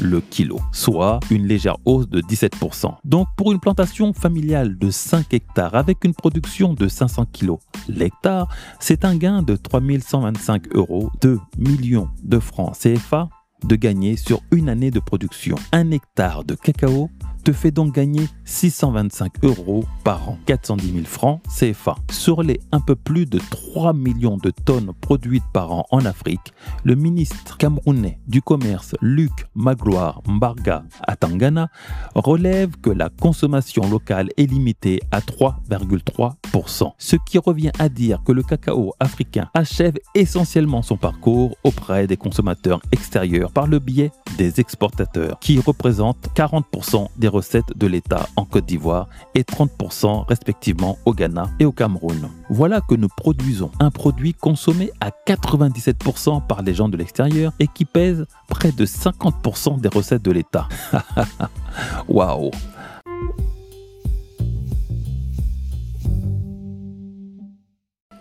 le 0.00 0.20
kilo, 0.20 0.60
soit 0.72 1.20
une 1.30 1.46
légère 1.46 1.76
hausse 1.84 2.08
de 2.08 2.20
17%. 2.20 2.94
Donc 3.04 3.28
pour 3.36 3.52
une 3.52 3.60
plantation 3.60 4.12
familiale 4.12 4.78
de 4.78 4.90
5 4.90 5.32
hectares 5.34 5.74
avec 5.74 6.04
une 6.04 6.14
production 6.14 6.74
de 6.74 6.88
500 6.88 7.26
kg 7.26 7.56
l'hectare, 7.88 8.48
c'est 8.78 9.04
un 9.04 9.16
gain 9.16 9.42
de 9.42 9.56
3125 9.56 10.74
euros, 10.74 11.10
2 11.20 11.38
millions 11.58 12.08
de 12.22 12.38
francs 12.38 12.76
CFA 12.78 13.28
de 13.64 13.76
gagner 13.76 14.16
sur 14.16 14.40
une 14.52 14.68
année 14.68 14.90
de 14.90 15.00
production. 15.00 15.56
Un 15.72 15.90
hectare 15.90 16.44
de 16.44 16.54
cacao 16.54 17.10
te 17.42 17.52
fait 17.52 17.70
donc 17.70 17.94
gagner 17.94 18.26
625 18.44 19.44
euros 19.44 19.84
par 20.04 20.28
an, 20.28 20.38
410 20.46 20.92
000 20.92 21.04
francs 21.04 21.40
CFA. 21.48 21.96
Sur 22.10 22.42
les 22.42 22.60
un 22.72 22.80
peu 22.80 22.94
plus 22.94 23.26
de 23.26 23.38
3 23.38 23.92
millions 23.92 24.36
de 24.36 24.50
tonnes 24.50 24.92
produites 25.00 25.44
par 25.52 25.72
an 25.72 25.86
en 25.90 26.04
Afrique, 26.04 26.52
le 26.84 26.94
ministre 26.94 27.56
camerounais 27.56 28.18
du 28.26 28.42
commerce 28.42 28.94
Luc 29.00 29.30
Magloire 29.54 30.22
Mbarga 30.26 30.84
Atangana 31.02 31.68
relève 32.14 32.76
que 32.82 32.90
la 32.90 33.08
consommation 33.08 33.88
locale 33.88 34.28
est 34.36 34.46
limitée 34.46 35.00
à 35.10 35.20
3,3%, 35.20 36.92
ce 36.98 37.16
qui 37.26 37.38
revient 37.38 37.72
à 37.78 37.88
dire 37.88 38.22
que 38.24 38.32
le 38.32 38.42
cacao 38.42 38.94
africain 39.00 39.48
achève 39.54 39.94
essentiellement 40.14 40.82
son 40.82 40.96
parcours 40.96 41.56
auprès 41.64 42.06
des 42.06 42.16
consommateurs 42.16 42.80
extérieurs 42.92 43.52
par 43.52 43.66
le 43.66 43.78
biais 43.78 44.12
des 44.36 44.60
exportateurs, 44.60 45.38
qui 45.40 45.58
représentent 45.58 46.28
40% 46.34 47.08
des 47.16 47.28
recettes 47.30 47.76
de 47.76 47.86
l'État 47.86 48.28
en 48.36 48.44
Côte 48.44 48.66
d'Ivoire 48.66 49.08
et 49.34 49.42
30% 49.42 50.26
respectivement 50.26 50.98
au 51.04 51.14
Ghana 51.14 51.50
et 51.58 51.64
au 51.64 51.72
Cameroun. 51.72 52.28
Voilà 52.50 52.80
que 52.80 52.94
nous 52.94 53.08
produisons 53.08 53.70
un 53.80 53.90
produit 53.90 54.34
consommé 54.34 54.90
à 55.00 55.10
97% 55.26 56.46
par 56.46 56.62
les 56.62 56.74
gens 56.74 56.88
de 56.88 56.96
l'extérieur 56.96 57.52
et 57.58 57.66
qui 57.66 57.84
pèse 57.84 58.26
près 58.48 58.72
de 58.72 58.84
50% 58.84 59.80
des 59.80 59.88
recettes 59.88 60.22
de 60.22 60.32
l'État. 60.32 60.68
Waouh 62.08 62.50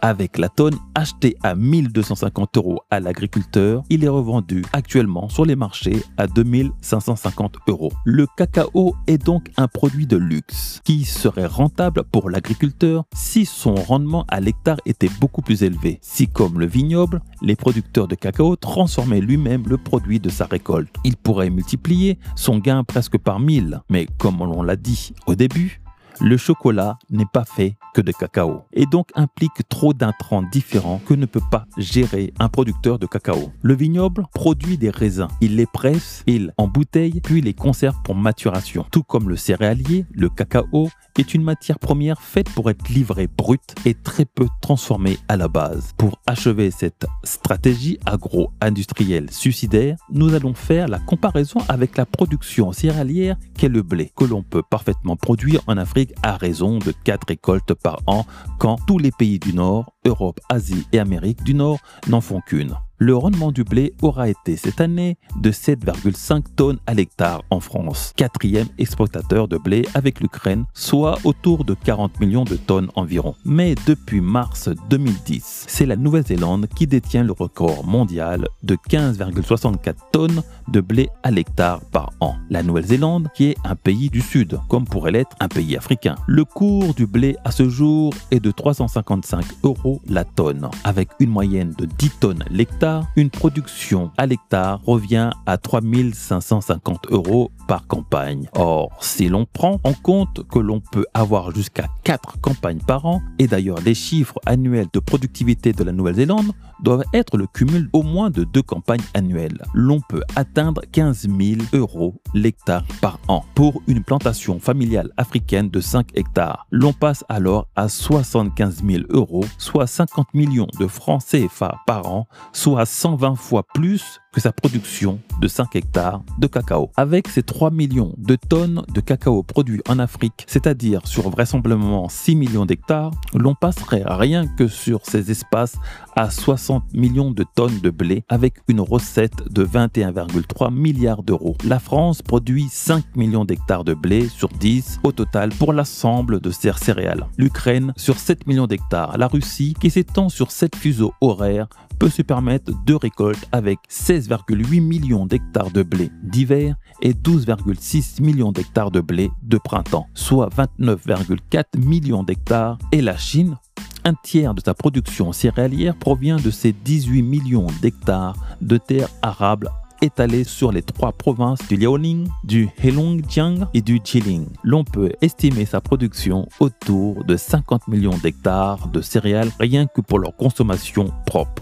Avec 0.01 0.37
la 0.37 0.47
tonne 0.47 0.77
achetée 0.95 1.35
à 1.43 1.55
1250 1.55 2.55
euros 2.55 2.79
à 2.89 3.01
l'agriculteur, 3.01 3.83
il 3.89 4.05
est 4.05 4.09
revendu 4.09 4.63
actuellement 4.71 5.27
sur 5.27 5.43
les 5.43 5.57
marchés 5.57 6.01
à 6.17 6.25
2550 6.27 7.57
euros. 7.67 7.91
Le 8.05 8.25
cacao 8.37 8.95
est 9.07 9.17
donc 9.17 9.51
un 9.57 9.67
produit 9.67 10.07
de 10.07 10.15
luxe 10.15 10.79
qui 10.85 11.03
serait 11.03 11.45
rentable 11.45 12.03
pour 12.05 12.29
l'agriculteur 12.29 13.03
si 13.13 13.45
son 13.45 13.75
rendement 13.75 14.25
à 14.29 14.39
l'hectare 14.39 14.77
était 14.85 15.09
beaucoup 15.19 15.41
plus 15.41 15.63
élevé. 15.63 15.99
Si 16.01 16.29
comme 16.29 16.59
le 16.59 16.65
vignoble, 16.65 17.21
les 17.41 17.57
producteurs 17.57 18.07
de 18.07 18.15
cacao 18.15 18.55
transformaient 18.55 19.21
lui-même 19.21 19.63
le 19.67 19.77
produit 19.77 20.21
de 20.21 20.29
sa 20.29 20.45
récolte. 20.45 20.95
Il 21.03 21.17
pourrait 21.17 21.49
multiplier 21.49 22.17
son 22.37 22.59
gain 22.59 22.85
presque 22.85 23.17
par 23.17 23.41
1000. 23.41 23.81
Mais 23.89 24.07
comme 24.17 24.41
on 24.41 24.63
l'a 24.63 24.77
dit 24.77 25.13
au 25.27 25.35
début, 25.35 25.81
le 26.21 26.38
chocolat 26.38 26.97
n'est 27.09 27.25
pas 27.25 27.45
fait 27.45 27.75
que 27.93 28.01
de 28.01 28.11
cacao 28.11 28.63
et 28.73 28.85
donc 28.85 29.09
implique 29.15 29.67
trop 29.69 29.93
d'intrants 29.93 30.43
différents 30.43 31.01
que 31.05 31.13
ne 31.13 31.25
peut 31.25 31.41
pas 31.51 31.65
gérer 31.77 32.33
un 32.39 32.49
producteur 32.49 32.99
de 32.99 33.05
cacao. 33.05 33.51
Le 33.61 33.73
vignoble 33.73 34.25
produit 34.33 34.77
des 34.77 34.89
raisins, 34.89 35.27
il 35.41 35.55
les 35.55 35.65
presse, 35.65 36.23
il 36.27 36.53
embouteille 36.57 37.21
puis 37.21 37.41
les 37.41 37.53
conserve 37.53 37.95
pour 38.03 38.15
maturation. 38.15 38.85
Tout 38.91 39.03
comme 39.03 39.29
le 39.29 39.35
céréalier, 39.35 40.05
le 40.11 40.29
cacao 40.29 40.89
est 41.19 41.33
une 41.33 41.43
matière 41.43 41.79
première 41.79 42.21
faite 42.21 42.49
pour 42.49 42.69
être 42.69 42.88
livrée 42.89 43.27
brute 43.27 43.75
et 43.85 43.93
très 43.93 44.25
peu 44.25 44.47
transformée 44.61 45.17
à 45.27 45.38
la 45.38 45.47
base. 45.47 45.93
Pour 45.97 46.19
achever 46.25 46.71
cette 46.71 47.05
stratégie 47.23 47.99
agro-industrielle 48.05 49.29
suicidaire, 49.31 49.97
nous 50.11 50.33
allons 50.33 50.53
faire 50.53 50.88
la 50.88 50.99
comparaison 50.99 51.59
avec 51.67 51.97
la 51.97 52.05
production 52.05 52.71
céréalière 52.71 53.35
qu'est 53.57 53.69
le 53.69 53.81
blé, 53.81 54.11
que 54.15 54.25
l'on 54.25 54.43
peut 54.43 54.63
parfaitement 54.63 55.15
produire 55.15 55.61
en 55.67 55.77
Afrique 55.77 56.13
à 56.23 56.38
raison 56.38 56.79
de 56.79 56.93
4 57.03 57.27
récoltes 57.27 57.73
par 57.73 57.99
an 58.07 58.25
quand 58.57 58.77
tous 58.88 58.97
les 58.97 59.11
pays 59.11 59.39
du 59.39 59.53
Nord, 59.53 59.93
Europe, 60.05 60.39
Asie 60.49 60.88
et 60.93 60.99
Amérique 60.99 61.43
du 61.43 61.53
Nord 61.53 61.79
n'en 62.07 62.21
font 62.21 62.41
qu'une 62.41 62.75
le 62.99 63.15
rendement 63.15 63.53
du 63.53 63.63
blé 63.63 63.93
aura 64.01 64.27
été 64.27 64.57
cette 64.57 64.81
année 64.81 65.17
de 65.37 65.51
7,5 65.51 66.43
tonnes 66.55 66.79
à 66.85 66.93
l'hectare 66.93 67.43
en 67.49 67.61
France, 67.61 68.11
quatrième 68.15 68.67
exportateur 68.77 69.47
de 69.47 69.57
blé 69.57 69.85
avec 69.93 70.19
l'Ukraine, 70.19 70.65
soit 70.73 71.17
autour 71.23 71.63
de 71.63 71.73
40 71.73 72.19
millions 72.19 72.43
de 72.43 72.57
tonnes 72.57 72.89
environ. 72.95 73.35
Mais 73.45 73.75
depuis 73.87 74.19
mars 74.19 74.69
2010, 74.89 75.65
c'est 75.67 75.85
la 75.85 75.95
Nouvelle-Zélande 75.95 76.67
qui 76.75 76.87
détient 76.87 77.23
le 77.23 77.31
record 77.31 77.85
mondial 77.85 78.47
de 78.63 78.75
15,64 78.75 79.95
tonnes 80.11 80.43
de 80.69 80.81
blé 80.81 81.09
à 81.23 81.31
l'hectare 81.31 81.81
par 81.91 82.11
an. 82.19 82.35
La 82.49 82.63
Nouvelle-Zélande 82.63 83.29
qui 83.33 83.49
est 83.49 83.57
un 83.63 83.75
pays 83.75 84.09
du 84.09 84.21
Sud, 84.21 84.59
comme 84.69 84.85
pourrait 84.85 85.11
l'être 85.11 85.35
un 85.39 85.47
pays 85.47 85.75
africain. 85.75 86.15
Le 86.27 86.45
cours 86.45 86.93
du 86.93 87.05
blé 87.05 87.35
à 87.43 87.51
ce 87.51 87.69
jour 87.69 88.13
est 88.31 88.39
de 88.39 88.51
355 88.51 89.45
euros 89.63 90.01
la 90.07 90.23
tonne, 90.23 90.69
avec 90.83 91.09
une 91.19 91.29
moyenne 91.29 91.73
de 91.77 91.85
10 91.85 92.09
tonnes 92.19 92.45
l'hectare 92.49 93.07
une 93.15 93.29
production 93.29 94.11
à 94.17 94.25
l'hectare 94.25 94.81
revient 94.85 95.29
à 95.45 95.57
3550 95.57 97.07
euros 97.11 97.51
campagne. 97.77 98.49
Or, 98.53 98.89
si 98.99 99.27
l'on 99.27 99.45
prend 99.45 99.79
en 99.83 99.93
compte 99.93 100.47
que 100.47 100.59
l'on 100.59 100.79
peut 100.79 101.05
avoir 101.13 101.51
jusqu'à 101.51 101.88
4 102.03 102.41
campagnes 102.41 102.79
par 102.79 103.05
an, 103.05 103.21
et 103.38 103.47
d'ailleurs 103.47 103.79
les 103.81 103.93
chiffres 103.93 104.39
annuels 104.45 104.88
de 104.91 104.99
productivité 104.99 105.71
de 105.73 105.83
la 105.83 105.91
Nouvelle-Zélande 105.91 106.51
doivent 106.83 107.03
être 107.13 107.38
le 107.38 107.45
cumul 107.47 107.89
au 107.93 108.03
moins 108.03 108.29
de 108.29 108.43
deux 108.43 108.61
campagnes 108.61 109.03
annuelles, 109.13 109.61
l'on 109.73 109.99
peut 110.01 110.23
atteindre 110.35 110.81
15 110.91 111.27
000 111.29 111.61
euros 111.73 112.15
l'hectare 112.33 112.85
par 113.01 113.19
an 113.27 113.43
pour 113.53 113.81
une 113.88 114.03
plantation 114.03 114.59
familiale 114.59 115.11
africaine 115.17 115.69
de 115.69 115.79
5 115.79 116.07
hectares. 116.15 116.65
L'on 116.71 116.93
passe 116.93 117.23
alors 117.29 117.67
à 117.75 117.89
75 117.89 118.83
000 118.85 119.03
euros, 119.09 119.45
soit 119.57 119.88
50 119.88 120.33
millions 120.33 120.67
de 120.79 120.88
francs 120.88 121.23
CFA 121.23 121.79
par 121.85 122.07
an, 122.07 122.27
soit 122.53 122.81
à 122.81 122.85
120 122.85 123.35
fois 123.35 123.63
plus 123.73 124.19
que 124.31 124.41
sa 124.41 124.51
production 124.51 125.19
de 125.41 125.48
5 125.48 125.75
hectares 125.75 126.21
de 126.38 126.48
cacao. 126.48 126.91
Avec 126.95 127.27
ces 127.27 127.43
3 127.43 127.71
millions 127.71 128.13
de 128.17 128.36
tonnes 128.36 128.84
de 128.93 129.01
cacao 129.01 129.43
produits 129.43 129.82
en 129.88 129.99
Afrique, 129.99 130.45
c'est-à-dire 130.47 131.06
sur 131.08 131.30
vraisemblablement 131.30 132.10
6 132.10 132.36
millions 132.36 132.65
d'hectares, 132.65 133.12
l'on 133.34 133.56
passerait 133.56 134.03
rien 134.06 134.45
que 134.47 134.67
sur 134.67 135.01
ces 135.03 135.32
espaces 135.32 135.77
à 136.19 136.29
60 136.29 136.93
millions 136.93 137.32
de 137.32 137.45
tonnes 137.55 137.79
de 137.79 137.89
blé 137.89 138.25
avec 138.27 138.55
une 138.67 138.82
recette 138.82 139.47
de 139.49 139.63
21,3 139.63 140.69
milliards 140.69 141.23
d'euros. 141.23 141.55
La 141.63 141.79
France 141.79 142.21
produit 142.21 142.67
5 142.69 143.15
millions 143.15 143.45
d'hectares 143.45 143.86
de 143.86 143.93
blé 143.93 144.27
sur 144.27 144.49
10 144.49 144.99
au 145.03 145.13
total 145.13 145.51
pour 145.51 145.71
l'ensemble 145.71 146.41
de 146.41 146.51
ces 146.51 146.73
céréales. 146.73 147.25
L'Ukraine 147.38 147.93
sur 147.95 148.19
7 148.19 148.47
millions 148.47 148.67
d'hectares. 148.67 149.17
La 149.17 149.27
Russie 149.27 149.73
qui 149.79 149.89
s'étend 149.89 150.27
sur 150.27 150.51
7 150.51 150.75
fuseaux 150.75 151.13
horaires 151.21 151.69
peut 151.99 152.10
se 152.10 152.21
permettre 152.21 152.73
deux 152.86 152.97
récoltes 152.97 153.47
avec 153.53 153.79
16,8 153.89 154.82
millions 154.82 155.25
d'hectares 155.25 155.71
de 155.71 155.84
blé 155.84 156.12
d'hiver 156.23 156.75
et 157.01 157.13
12,6 157.13 158.21
millions 158.21 158.51
d'hectares 158.51 158.91
de 158.91 158.99
blé 158.99 159.32
de 159.43 159.58
printemps, 159.58 160.08
soit 160.15 160.49
29,4 160.49 161.77
millions 161.77 162.23
d'hectares. 162.23 162.77
Et 162.91 163.01
la 163.01 163.15
Chine, 163.15 163.58
un 164.03 164.13
tiers 164.13 164.53
de 164.53 164.62
sa 164.62 164.73
production 164.73 165.31
céréalière 165.31 165.95
provient 165.95 166.38
de 166.38 166.51
ces 166.51 166.71
18 166.73 167.21
millions 167.21 167.67
d'hectares 167.81 168.35
de 168.62 168.77
terres 168.77 169.09
arables 169.21 169.69
étalées 170.01 170.43
sur 170.43 170.71
les 170.71 170.81
trois 170.81 171.12
provinces 171.12 171.59
du 171.67 171.75
Liaoning, 171.75 172.27
du 172.43 172.69
Heilongjiang 172.81 173.67
et 173.73 173.81
du 173.81 173.99
Jilin. 174.03 174.45
L'on 174.63 174.83
peut 174.83 175.12
estimer 175.21 175.65
sa 175.65 175.81
production 175.81 176.47
autour 176.59 177.23
de 177.25 177.35
50 177.35 177.88
millions 177.88 178.17
d'hectares 178.17 178.88
de 178.88 179.01
céréales 179.01 179.51
rien 179.59 179.88
que 179.88 180.01
pour 180.01 180.19
leur 180.19 180.35
consommation 180.35 181.12
propre 181.25 181.62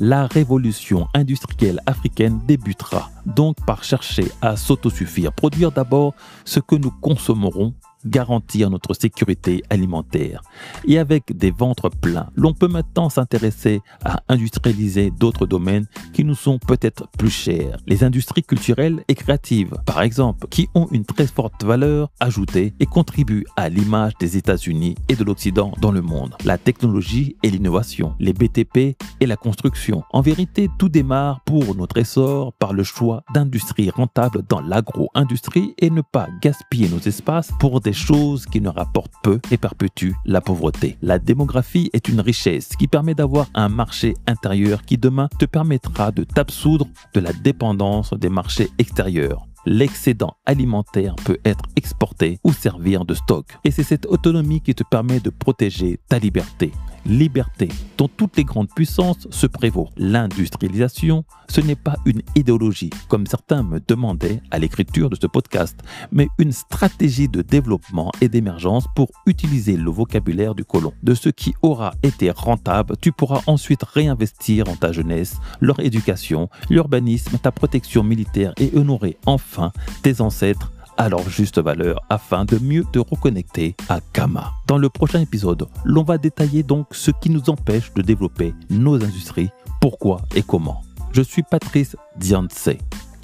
la 0.00 0.26
révolution 0.26 1.06
industrielle 1.14 1.80
africaine 1.86 2.40
débutera 2.46 3.10
donc 3.26 3.56
par 3.64 3.84
chercher 3.84 4.26
à 4.42 4.56
s'autosuffire, 4.56 5.32
produire 5.32 5.70
d'abord 5.70 6.14
ce 6.44 6.60
que 6.60 6.74
nous 6.74 6.90
consommerons 6.90 7.74
garantir 8.04 8.70
notre 8.70 8.94
sécurité 8.94 9.62
alimentaire. 9.70 10.42
Et 10.86 10.98
avec 10.98 11.36
des 11.36 11.50
ventres 11.50 11.90
pleins, 11.90 12.28
l'on 12.34 12.52
peut 12.52 12.68
maintenant 12.68 13.08
s'intéresser 13.08 13.80
à 14.04 14.22
industrialiser 14.28 15.10
d'autres 15.10 15.46
domaines 15.46 15.86
qui 16.12 16.24
nous 16.24 16.34
sont 16.34 16.58
peut-être 16.58 17.08
plus 17.18 17.30
chers. 17.30 17.78
Les 17.86 18.04
industries 18.04 18.42
culturelles 18.42 19.02
et 19.08 19.14
créatives, 19.14 19.76
par 19.86 20.02
exemple, 20.02 20.46
qui 20.48 20.68
ont 20.74 20.88
une 20.90 21.04
très 21.04 21.26
forte 21.26 21.64
valeur 21.64 22.10
ajoutée 22.20 22.74
et 22.80 22.86
contribuent 22.86 23.46
à 23.56 23.68
l'image 23.68 24.12
des 24.20 24.36
États-Unis 24.36 24.94
et 25.08 25.16
de 25.16 25.24
l'Occident 25.24 25.72
dans 25.80 25.92
le 25.92 26.02
monde. 26.02 26.34
La 26.44 26.58
technologie 26.58 27.36
et 27.42 27.50
l'innovation, 27.50 28.14
les 28.18 28.32
BTP 28.32 28.96
et 29.20 29.26
la 29.26 29.36
construction. 29.36 30.02
En 30.12 30.20
vérité, 30.20 30.68
tout 30.78 30.88
démarre 30.88 31.40
pour 31.44 31.74
notre 31.74 31.98
essor 31.98 32.52
par 32.54 32.72
le 32.72 32.82
choix 32.82 33.24
d'industries 33.32 33.90
rentables 33.90 34.42
dans 34.48 34.60
l'agro-industrie 34.60 35.74
et 35.78 35.90
ne 35.90 36.02
pas 36.02 36.28
gaspiller 36.42 36.88
nos 36.88 36.98
espaces 36.98 37.50
pour 37.58 37.80
des 37.80 37.93
choses 37.94 38.46
qui 38.46 38.60
ne 38.60 38.68
rapportent 38.68 39.14
peu 39.22 39.40
et 39.50 39.56
perpétuent 39.56 40.14
la 40.24 40.40
pauvreté. 40.40 40.96
La 41.02 41.18
démographie 41.18 41.90
est 41.92 42.08
une 42.08 42.20
richesse 42.20 42.76
qui 42.76 42.88
permet 42.88 43.14
d'avoir 43.14 43.48
un 43.54 43.68
marché 43.68 44.14
intérieur 44.26 44.82
qui 44.82 44.98
demain 44.98 45.28
te 45.38 45.46
permettra 45.46 46.12
de 46.12 46.24
t'absoudre 46.24 46.86
de 47.14 47.20
la 47.20 47.32
dépendance 47.32 48.12
des 48.12 48.28
marchés 48.28 48.68
extérieurs 48.78 49.46
l'excédent 49.66 50.36
alimentaire 50.46 51.14
peut 51.24 51.38
être 51.44 51.64
exporté 51.76 52.38
ou 52.44 52.52
servir 52.52 53.04
de 53.04 53.14
stock. 53.14 53.46
Et 53.64 53.70
c'est 53.70 53.82
cette 53.82 54.06
autonomie 54.06 54.60
qui 54.60 54.74
te 54.74 54.84
permet 54.84 55.20
de 55.20 55.30
protéger 55.30 55.98
ta 56.08 56.18
liberté 56.18 56.72
liberté 57.06 57.68
dont 57.98 58.08
toutes 58.08 58.36
les 58.36 58.44
grandes 58.44 58.70
puissances 58.74 59.28
se 59.30 59.46
prévaut. 59.46 59.88
L'industrialisation, 59.96 61.24
ce 61.48 61.60
n'est 61.60 61.74
pas 61.74 61.96
une 62.04 62.22
idéologie, 62.34 62.90
comme 63.08 63.26
certains 63.26 63.62
me 63.62 63.80
demandaient 63.86 64.40
à 64.50 64.58
l'écriture 64.58 65.10
de 65.10 65.16
ce 65.16 65.26
podcast, 65.26 65.78
mais 66.12 66.28
une 66.38 66.52
stratégie 66.52 67.28
de 67.28 67.42
développement 67.42 68.10
et 68.20 68.28
d'émergence 68.28 68.86
pour 68.94 69.10
utiliser 69.26 69.76
le 69.76 69.90
vocabulaire 69.90 70.54
du 70.54 70.64
colon. 70.64 70.92
De 71.02 71.14
ce 71.14 71.28
qui 71.28 71.54
aura 71.62 71.92
été 72.02 72.30
rentable, 72.30 72.96
tu 73.00 73.12
pourras 73.12 73.40
ensuite 73.46 73.82
réinvestir 73.82 74.68
en 74.68 74.76
ta 74.76 74.92
jeunesse, 74.92 75.36
leur 75.60 75.80
éducation, 75.80 76.48
l'urbanisme, 76.70 77.38
ta 77.38 77.52
protection 77.52 78.02
militaire 78.02 78.52
et 78.58 78.70
honorer 78.76 79.16
enfin 79.26 79.72
tes 80.02 80.20
ancêtres 80.20 80.73
à 80.96 81.08
leur 81.08 81.28
juste 81.28 81.60
valeur 81.60 82.00
afin 82.10 82.44
de 82.44 82.58
mieux 82.58 82.84
te 82.92 82.98
reconnecter 82.98 83.74
à 83.88 84.00
Kama. 84.12 84.52
Dans 84.66 84.78
le 84.78 84.88
prochain 84.88 85.20
épisode, 85.20 85.66
l'on 85.84 86.02
va 86.02 86.18
détailler 86.18 86.62
donc 86.62 86.88
ce 86.92 87.10
qui 87.10 87.30
nous 87.30 87.50
empêche 87.50 87.92
de 87.94 88.02
développer 88.02 88.54
nos 88.70 88.94
industries, 88.94 89.50
pourquoi 89.80 90.22
et 90.34 90.42
comment. 90.42 90.82
Je 91.12 91.22
suis 91.22 91.42
Patrice 91.42 91.96
Dianse. 92.16 92.70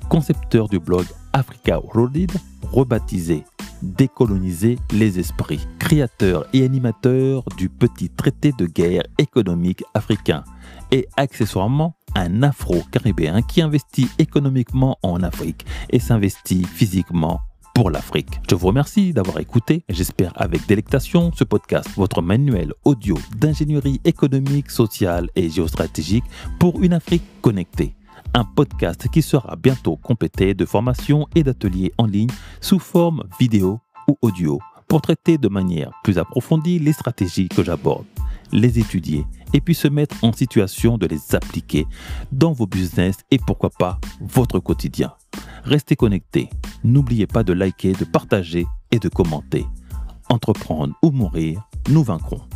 concepteur 0.09 0.68
du 0.68 0.78
blog 0.78 1.06
Africa 1.33 1.80
Worlded, 1.80 2.33
rebaptisé 2.72 3.44
Décoloniser 3.83 4.78
les 4.92 5.18
esprits, 5.18 5.66
créateur 5.78 6.46
et 6.52 6.64
animateur 6.64 7.44
du 7.56 7.70
petit 7.70 8.11
traité 8.11 8.52
de 8.52 8.66
guerre 8.66 9.04
économique 9.16 9.85
africain 9.94 10.44
et 10.90 11.09
accessoirement 11.16 11.94
un 12.14 12.42
afro-caribéen 12.42 13.40
qui 13.40 13.62
investit 13.62 14.09
économiquement 14.18 14.98
en 15.02 15.22
Afrique 15.22 15.64
et 15.88 15.98
s'investit 15.98 16.64
physiquement 16.64 17.40
pour 17.81 17.90
l'Afrique. 17.90 18.43
Je 18.51 18.55
vous 18.55 18.66
remercie 18.66 19.14
d'avoir 19.14 19.38
écouté 19.38 19.85
j'espère 19.88 20.35
avec 20.37 20.66
délectation 20.66 21.33
ce 21.35 21.45
podcast, 21.45 21.88
votre 21.97 22.21
manuel 22.21 22.75
audio 22.85 23.16
d'ingénierie 23.38 24.03
économique, 24.05 24.71
sociale 24.71 25.31
et 25.35 25.49
géostratégique 25.49 26.25
pour 26.59 26.83
une 26.83 26.93
Afrique 26.93 27.23
connectée. 27.40 27.95
Un 28.35 28.45
podcast 28.45 29.09
qui 29.09 29.23
sera 29.23 29.57
bientôt 29.57 29.97
complété 29.97 30.53
de 30.53 30.66
formations 30.66 31.27
et 31.35 31.43
d'ateliers 31.43 31.90
en 31.97 32.05
ligne 32.05 32.29
sous 32.61 32.79
forme 32.79 33.23
vidéo 33.40 33.81
ou 34.07 34.19
audio 34.21 34.59
pour 34.87 35.01
traiter 35.01 35.38
de 35.38 35.49
manière 35.49 35.90
plus 36.05 36.19
approfondie 36.19 36.81
les 36.81 36.93
stratégies 36.93 37.49
que 37.49 37.64
j'aborde, 37.64 38.05
les 38.53 38.79
étudier 38.79 39.25
et 39.55 39.62
puis 39.62 39.75
se 39.75 39.88
mettre 39.88 40.23
en 40.23 40.35
situation 40.35 40.99
de 40.99 41.07
les 41.07 41.35
appliquer 41.35 41.87
dans 42.31 42.53
vos 42.53 42.66
business 42.66 43.16
et 43.31 43.38
pourquoi 43.38 43.71
pas 43.71 43.99
votre 44.21 44.59
quotidien. 44.59 45.14
Restez 45.64 45.96
connectés. 45.96 46.49
N'oubliez 46.85 47.27
pas 47.27 47.42
de 47.42 47.53
liker, 47.53 47.92
de 47.92 48.05
partager 48.05 48.66
et 48.90 48.99
de 48.99 49.09
commenter. 49.09 49.66
Entreprendre 50.29 50.94
ou 51.03 51.11
mourir, 51.11 51.68
nous 51.88 52.03
vaincrons. 52.03 52.50